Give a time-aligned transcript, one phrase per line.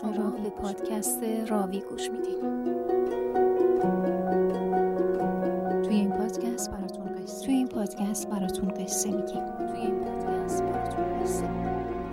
[0.00, 2.40] شما به پادکست راوی گوش می‌دید
[5.82, 9.42] توی این پادکست براتون قصه توی این پادکست براتون قصه میگیم.
[9.68, 11.48] توی این پادکست براتون قصه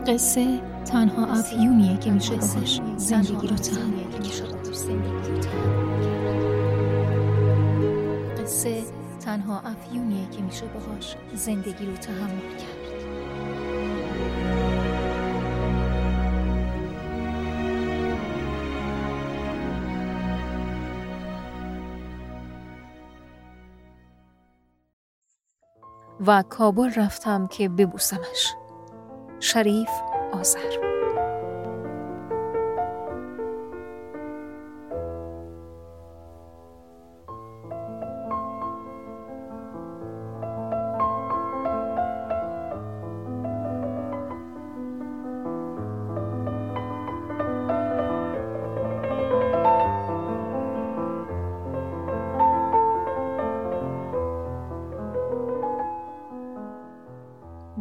[0.08, 4.04] قصه تنها افیونیه که میشه باهاش زندگی رو تحمل
[8.38, 8.84] قصه
[9.20, 12.81] تنها افیونیه که میشه باهاش زندگی رو تحمل کرد.
[26.28, 28.54] و کابل رفتم که ببوسمش.
[29.40, 29.90] شریف
[30.32, 30.91] آذر.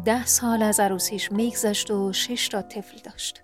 [0.05, 3.43] ده سال از عروسیش میگذشت و شش تا طفل داشت.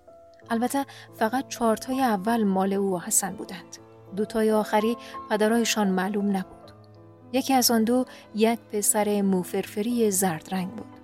[0.50, 0.86] البته
[1.18, 3.76] فقط چهارتای اول مال او و حسن بودند.
[4.16, 4.96] دوتای آخری
[5.30, 6.72] پدرایشان معلوم نبود.
[7.32, 8.04] یکی از آن دو
[8.34, 11.00] یک پسر موفرفری زرد رنگ بود.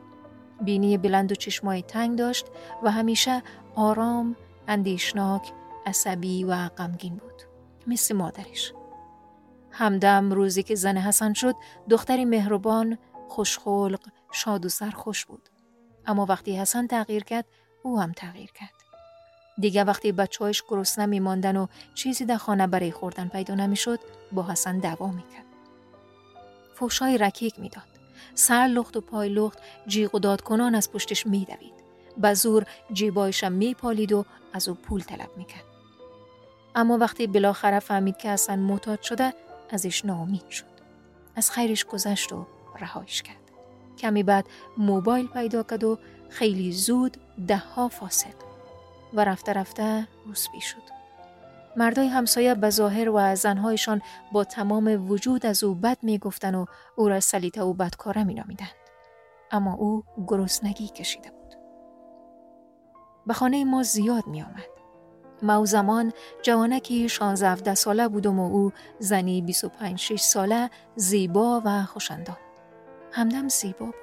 [0.61, 2.47] بینی بلند و چشمای تنگ داشت
[2.83, 3.43] و همیشه
[3.75, 4.37] آرام،
[4.69, 5.53] اندیشناک،
[5.87, 7.43] عصبی و غمگین بود.
[7.87, 8.73] مثل مادرش.
[9.71, 11.55] همدم روزی که زن حسن شد
[11.91, 14.01] دختری مهربان، خوشخلق،
[14.33, 15.49] شاد و سرخوش بود.
[16.07, 17.45] اما وقتی حسن تغییر کرد
[17.83, 18.73] او هم تغییر کرد.
[19.59, 24.01] دیگه وقتی بچه‌هاش گرسنه میماندن و چیزی در خانه برای خوردن پیدا نمی‌شد
[24.33, 25.45] با حسن دعوا می‌کرد.
[26.75, 27.83] فوشای رکیک می‌داد.
[28.35, 31.75] سر لخت و پای لخت جیغ و داد کنان از پشتش میدوید.
[32.17, 35.65] به زور جیبایشم میپالید و از او پول طلب می‌کرد.
[36.75, 39.35] اما وقتی بالاخره فهمید که حسن معتاد شده
[39.71, 40.73] ازش ناامید شد.
[41.37, 42.47] از خیرش گذشت و
[42.81, 43.42] رهایش کرد.
[44.03, 44.47] کمی بعد
[44.79, 45.99] موبایل پیدا کرد و
[46.29, 48.35] خیلی زود ده ها فاسد
[49.15, 50.83] و رفته رفته روسبی شد.
[51.77, 54.03] مردای همسایه به ظاهر و زنهایشان
[54.33, 56.65] با تمام وجود از او بد می گفتن و
[56.97, 58.69] او را سلیته و بدکاره می نامیدند.
[59.51, 61.55] اما او گرسنگی کشیده بود.
[63.27, 64.73] به خانه ما زیاد می آمد.
[65.43, 71.85] ما او زمان جوانکی 16 ساله بودم و او زنی 25 6 ساله زیبا و
[71.85, 72.37] خوشندان.
[73.13, 73.95] همدم زیبا بود.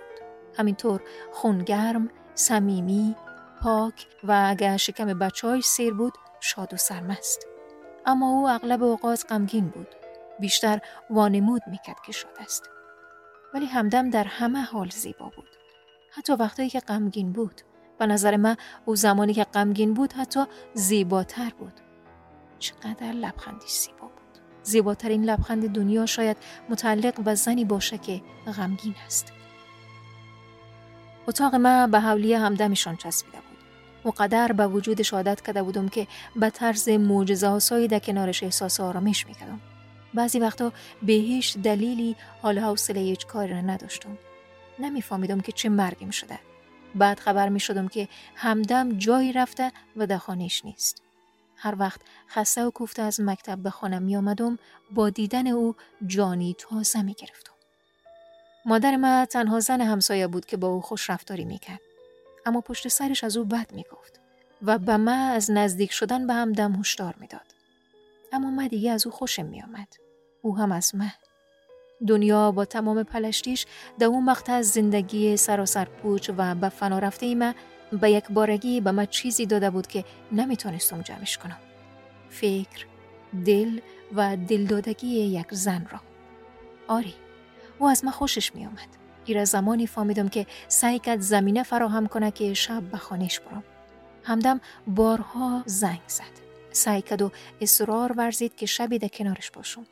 [0.58, 3.16] همینطور خونگرم، صمیمی،
[3.62, 7.48] پاک و اگر شکم بچه سیر بود شاد و سرمست.
[8.06, 9.96] اما او اغلب اوقات غمگین بود.
[10.40, 12.70] بیشتر وانمود می‌کرد که شاد است.
[13.54, 15.56] ولی همدم در همه حال زیبا بود.
[16.12, 17.62] حتی وقتایی که غمگین بود.
[17.98, 18.56] به نظر من
[18.86, 21.74] او زمانی که غمگین بود حتی زیباتر بود.
[22.60, 24.09] چقدر لبخندی زیبا.
[24.64, 26.38] زیباترین لبخند دنیا شاید
[26.70, 28.22] متعلق به زنی باشه که
[28.58, 29.34] غمگین است.
[31.28, 34.16] اتاق من به حولی همدمشان چسبیده بود.
[34.16, 39.28] قدر به وجودش عادت کرده بودم که به طرز معجزه آسایی در کنارش احساس آرامش
[39.28, 39.60] می‌کردم.
[40.14, 40.72] بعضی وقتا
[41.04, 44.18] به هیچ دلیلی حال حوصله هیچ کاری را نداشتم.
[44.80, 46.40] نمیفهمیدم که چه مرگیم شده.
[46.96, 51.02] بعد خبر می شدم که همدم جایی رفته و در خانهش نیست.
[51.60, 54.60] هر وقت خسته و کوفته از مکتب به خانم می آمدم
[54.92, 55.76] با دیدن او
[56.08, 57.54] جانی تازه می گرفتم.
[58.66, 61.80] مادر ما تنها زن همسایه بود که با او خوش رفتاری می کرد.
[62.46, 64.20] اما پشت سرش از او بد می گفت
[64.62, 67.54] و به ما از نزدیک شدن به هم دم هشدار می‌داد.
[68.34, 69.88] اما من دیگه از او خوشم می آمد.
[70.42, 71.12] او هم از من.
[72.08, 73.66] دنیا با تمام پلشتیش
[74.00, 77.36] در اون مقطع زندگی سراسر پوچ و به فنا رفته ای
[77.92, 81.58] به یک بارگی به من چیزی داده بود که نمی‌تونستم جمعش کنم.
[82.30, 82.86] فکر،
[83.46, 83.80] دل
[84.16, 86.00] و دلدادگی یک زن را.
[86.88, 87.14] آری،
[87.80, 88.88] او از من خوشش می آمد.
[89.26, 93.64] گیر از زمانی فهمیدم که سعی کرد زمینه فراهم کنه که شب به خانش برم.
[94.24, 96.24] همدم بارها زنگ زد.
[96.72, 97.32] سعی کرد و
[97.62, 99.86] اصرار ورزید که شبی در کنارش باشم.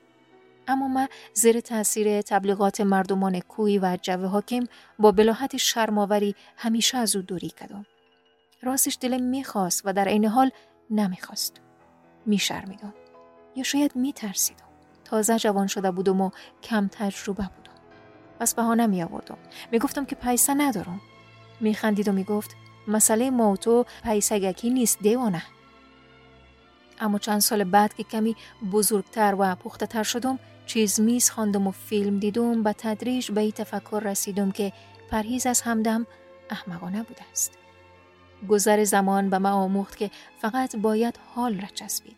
[0.67, 4.65] اما من زیر تاثیر تبلیغات مردمان کوی و جو حاکم
[4.99, 7.85] با بلاحت شرماوری همیشه از او دوری کردم.
[8.61, 10.51] راستش دلم می‌خواست و در عین حال
[10.89, 11.61] نمی‌خواست.
[12.25, 12.93] میشرمیدم.
[13.55, 14.67] یا شاید میترسیدم.
[15.05, 16.29] تازه جوان شده بودم و
[16.63, 17.77] کم تجربه بودم.
[18.39, 19.37] پس بهانه می آوردم.
[19.71, 21.01] می گفتم که پیسه ندارم.
[21.59, 22.55] می خندید و می گفت
[22.87, 25.43] مسئله ما و تو پیسگکی نیست دیوانه.
[26.99, 28.35] اما چند سال بعد که کمی
[28.71, 33.51] بزرگتر و پخته تر شدم چیز میز خواندم و فیلم دیدم به تدریج به این
[33.51, 34.73] تفکر رسیدم که
[35.11, 36.07] پرهیز از همدم
[36.49, 37.51] احمقانه بوده است.
[38.49, 40.11] گذر زمان به من آموخت که
[40.41, 42.17] فقط باید حال را چسبید.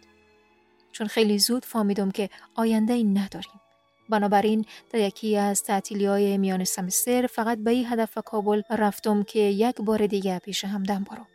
[0.92, 3.62] چون خیلی زود فهمیدم که آینده ای نداریم.
[4.10, 9.40] بنابراین در یکی از تعطیلی های میان سمستر فقط به این هدف کابل رفتم که
[9.40, 11.28] یک بار دیگه پیش همدم برم.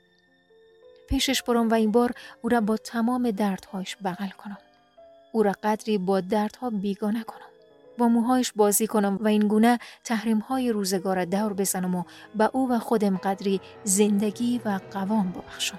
[1.09, 2.13] پیشش برم و این بار
[2.43, 4.59] او را با تمام دردهایش بغل کنم.
[5.35, 7.47] او را قدری با دردها بیگانه کنم
[7.99, 12.05] با موهایش بازی کنم و این گونه تحریم های روزگار دور بزنم و
[12.35, 15.79] به او و خودم قدری زندگی و قوام ببخشم.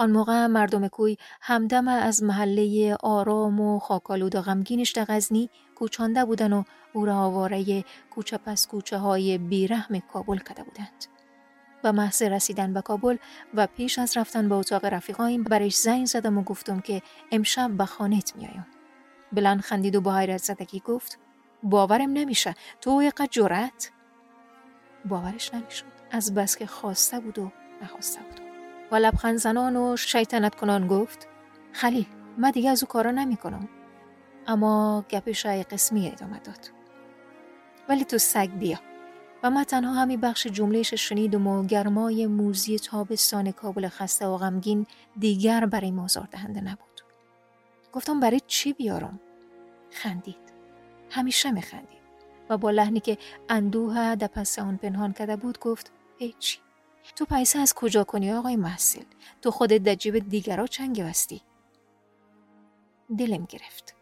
[0.00, 6.24] آن موقع مردم کوی همدم از محله آرام و خاکالود و غمگینش در غزنی کوچانده
[6.24, 6.62] بودن و
[6.92, 11.04] او را آواره کوچه پس کوچه های بیرحم کابل کده بودند.
[11.84, 13.16] و محض رسیدن به کابل
[13.54, 17.84] و پیش از رفتن به اتاق رفیقایم برش زنگ زدم و گفتم که امشب به
[17.84, 18.66] خانت میایم.
[19.32, 21.18] بلند خندید و با حیرت زدگی گفت
[21.62, 23.90] باورم نمیشه تو اینقدر جرأت
[25.04, 27.50] باورش نمی‌شد از بس که خواسته بود و
[27.82, 28.39] نخواسته بود
[28.90, 31.28] و لبخند زنان و شیطنت کنان گفت
[31.72, 32.06] خلیل
[32.38, 33.68] من دیگه از او کارا نمی کنم.
[34.46, 36.70] اما گپش ای قسمی ادامه داد.
[37.88, 38.78] ولی تو سگ بیا.
[39.42, 44.86] و من تنها همین بخش جملهش شنیدم و گرمای موزی تابستان کابل خسته و غمگین
[45.18, 47.00] دیگر برای مازار دهنده نبود.
[47.92, 49.20] گفتم برای چی بیارم؟
[49.90, 50.52] خندید.
[51.10, 52.00] همیشه می خندید.
[52.50, 56.58] و با لحنی که اندوه در پس آن پنهان کرده بود گفت هیچی.
[57.16, 59.02] تو پیسه از کجا کنی آقای محصل؟
[59.42, 61.42] تو خودت در جیب دیگرا چنگ بستی.
[63.18, 63.94] دلم گرفت.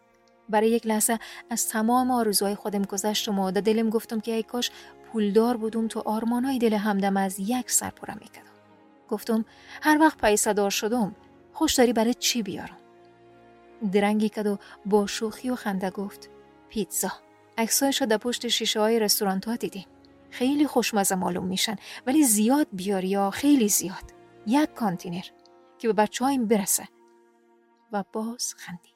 [0.49, 1.19] برای یک لحظه
[1.49, 4.71] از تمام آرزوهای خودم گذشتم و در دلم گفتم که ای کاش
[5.11, 8.49] پولدار بودم تو آرمانای دل همدم از یک سر پرم می‌کردم.
[9.09, 9.45] گفتم
[9.81, 11.15] هر وقت پیسه دار شدم
[11.53, 12.77] خوش داری برای چی بیارم؟
[13.91, 16.29] درنگی کد و با شوخی و خنده گفت
[16.69, 17.11] پیتزا.
[17.57, 19.85] عکسایش در پشت شیشه های رستوران ها دیدیم.
[20.29, 21.75] خیلی خوشمزه معلوم میشن.
[22.07, 24.13] ولی زیاد بیاری یا خیلی زیاد؟
[24.47, 25.25] یک کانتینر
[25.77, 26.87] که به بچه هایم برسه.
[27.91, 28.88] و باز خندید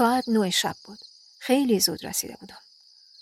[0.00, 0.98] ساعت نو شب بود.
[1.38, 2.58] خیلی زود رسیده بودم.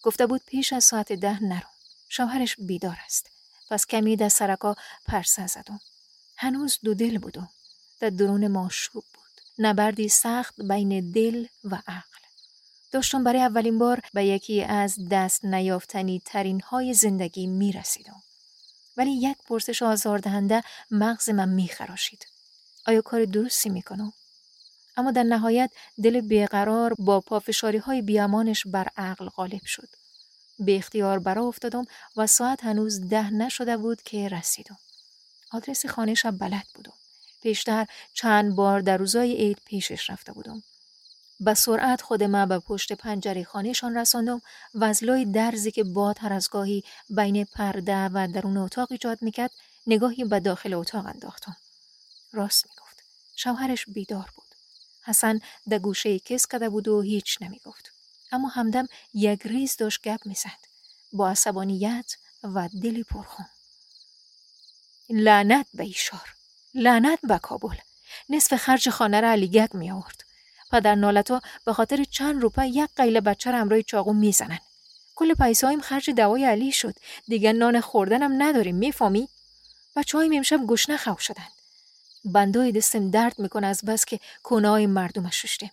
[0.02, 1.69] گفته بود پیش از ساعت ده نرو.
[2.08, 3.30] شوهرش بیدار است.
[3.70, 4.76] پس کمی در سرکا
[5.06, 5.80] پرسه زدم.
[6.36, 7.50] هنوز دو دل بودم.
[8.00, 9.40] در درون ماشوب بود.
[9.58, 12.22] نبردی سخت بین دل و عقل.
[12.92, 18.23] داشتم برای اولین بار به یکی از دست نیافتنی ترین های زندگی می رسیدم.
[18.97, 22.26] ولی یک پرسش آزاردهنده مغز من می خراشید.
[22.87, 24.12] آیا کار درستی می کنم؟
[24.99, 25.71] اما در نهایت
[26.02, 29.88] دل بیقرار با پافشاری های بیامانش بر عقل غالب شد.
[30.59, 31.85] به اختیار برا افتادم
[32.17, 34.78] و ساعت هنوز ده نشده بود که رسیدم.
[35.52, 36.93] آدرس خانهشم بلد بودم.
[37.43, 40.62] پیشتر چند بار در روزای عید پیشش رفته بودم.
[41.40, 44.40] به سرعت خود ما به پشت پنجره خانهشان رساندم
[44.75, 49.19] و از لای درزی که باد هر از گاهی بین پرده و درون اتاق ایجاد
[49.23, 49.50] می‌کرد
[49.87, 51.57] نگاهی به داخل اتاق انداختم.
[52.33, 53.02] راست می‌گفت.
[53.37, 54.48] شوهرش بیدار بود.
[55.09, 57.93] حسن در گوشه کس کده بود و هیچ نمی گفت.
[58.33, 60.61] اما همدم یک ریز داشت گپ می‌زد.
[61.12, 63.47] با عصبانیت و دلی پرخون.
[65.11, 66.35] لعنت به ایشار.
[66.75, 67.77] لعنت به کابل.
[68.29, 70.25] نصف خرج خانه را علی گگ می آورد
[70.71, 74.59] پدر نالتا به خاطر چند روپه یک قیل بچه را امرای چاقو می‌زنن.
[75.15, 76.95] کل پیسه خرج دوای علی شد.
[77.29, 78.77] دیگه نان خوردنم نداریم.
[78.77, 79.29] می‌فهمی؟
[79.97, 81.49] بچه هایم امشب گشنه خواه شدن.
[82.32, 85.70] بندای دستم درد می‌کنه از بس که کنای مردم ششته.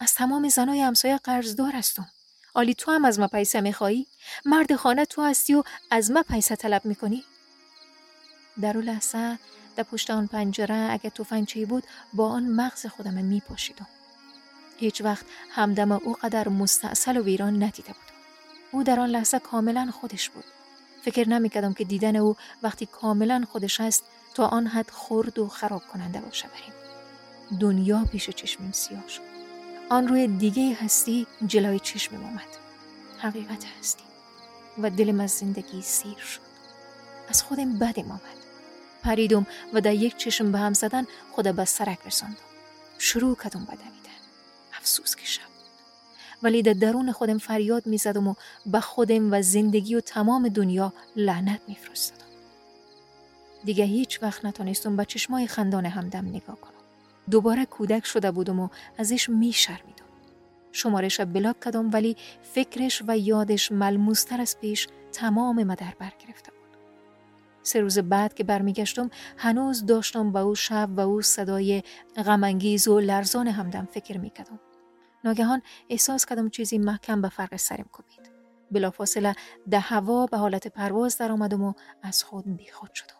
[0.00, 2.08] از تمام زنای همسایه قرضدار هستم
[2.54, 4.06] آلی تو هم از ما پیسه میخوایی؟
[4.44, 7.24] مرد خانه تو هستی و از ما پیسه طلب می‌کنی؟
[8.60, 9.38] در او لحظه
[9.76, 13.86] در پشت آن پنجره اگه توفنچهی بود با آن مغز خودم میپاشیدم
[14.78, 18.12] هیچ وقت همدم او قدر مستاصل و ویران ندیده بود
[18.72, 20.44] او در آن لحظه کاملا خودش بود
[21.02, 24.04] فکر نمی‌کردم که دیدن او وقتی کاملا خودش است
[24.38, 26.72] تا آن حد خرد و خراب کننده باشه بریم.
[27.60, 29.22] دنیا پیش چشمیم سیاه شد.
[29.90, 32.56] آن روی دیگه هستی جلوی چشمم آمد
[33.18, 34.04] حقیقت هستی.
[34.78, 36.40] و دلم از زندگی سیر شد.
[37.28, 38.38] از خودم بدم آمد.
[39.02, 42.36] پریدم و در یک چشم به هم زدن خود به سرک رساندم.
[42.98, 44.18] شروع کردم بدمیدن
[44.78, 45.42] افسوس که شب.
[46.42, 48.34] ولی در درون خودم فریاد می زدم و
[48.66, 52.27] به خودم و زندگی و تمام دنیا لعنت می فرستدم.
[53.64, 56.72] دیگه هیچ وقت نتونستم به چشمای خندان همدم نگاه کنم.
[57.30, 60.04] دوباره کودک شده بودم و ازش می شرمیدم.
[60.72, 66.58] شمارش بلاک کدم ولی فکرش و یادش ملموستر از پیش تمام مدر بر گرفته بود.
[67.62, 71.82] سه روز بعد که برمیگشتم هنوز داشتم به او شب و او صدای
[72.16, 74.60] غمانگیز و لرزان همدم فکر می‌کردم.
[75.24, 78.30] ناگهان احساس کردم چیزی محکم به فرق سرم کوبید.
[78.70, 79.34] بلافاصله
[79.70, 81.72] ده هوا به حالت پرواز در آمدم و
[82.02, 83.17] از خود بیخود شدم.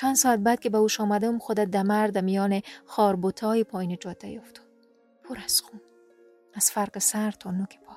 [0.00, 4.66] چند ساعت بعد که به اوش آمدم خود دمر در میان خاربوتای پایین جاده افتاد.
[5.24, 5.80] پر از خون.
[6.54, 7.96] از فرق سر تا نوک پا.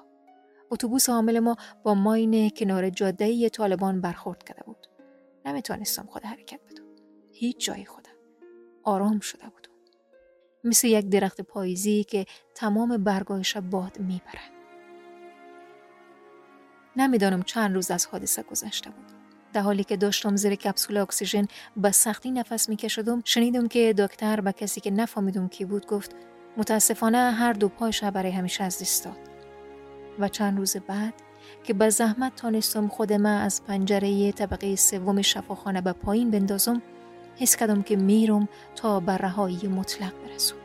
[0.72, 4.88] اتوبوس حامل ما با ماین کنار جاده طالبان برخورد کرده بود.
[5.46, 6.84] نمی‌تونستم خود حرکت بدم.
[7.32, 8.14] هیچ جای خودم.
[8.84, 9.72] آرام شده بودم.
[10.64, 14.52] مثل یک درخت پاییزی که تمام برگایش باد می‌برد.
[16.96, 19.23] نمی‌دانم چند روز از حادثه گذشته بود.
[19.54, 24.52] در حالی که داشتم زیر کپسول اکسیژن به سختی نفس میکشیدم شنیدم که دکتر به
[24.52, 26.16] کسی که نفهمیدم کی بود گفت
[26.58, 29.18] متاسفانه هر دو پایش برای همیشه از دست داد.
[30.20, 31.14] و چند روز بعد
[31.64, 36.82] که به زحمت تانستم خودم از پنجره طبقه سوم شفاخانه به پایین بندازم
[37.36, 40.56] حس کردم که میرم تا به رهایی مطلق برسم.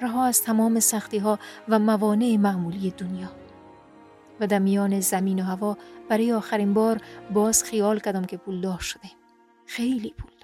[0.00, 1.38] رها از تمام سختی ها
[1.68, 3.39] و موانع معمولی دنیا.
[4.40, 5.76] و در میان زمین و هوا
[6.08, 7.00] برای آخرین بار
[7.34, 9.10] باز خیال کردم که پولدار شده.
[9.66, 10.40] خیلی پولدار.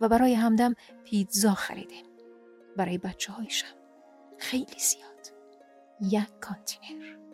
[0.00, 2.04] و برای همدم پیتزا خریدیم
[2.76, 3.76] برای بچه هایشم
[4.38, 5.32] خیلی زیاد.
[6.00, 7.27] یک کانتینر.